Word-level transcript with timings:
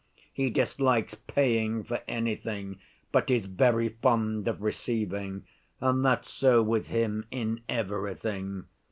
He 0.33 0.49
dislikes 0.49 1.13
paying 1.13 1.83
for 1.83 2.01
anything, 2.07 2.79
but 3.11 3.29
is 3.29 3.45
very 3.45 3.89
fond 3.89 4.47
of 4.47 4.63
receiving, 4.63 5.45
and 5.79 6.03
that's 6.03 6.31
so 6.33 6.63
with 6.63 6.87
him 6.87 7.27
in 7.29 7.61
everything. 7.69 8.65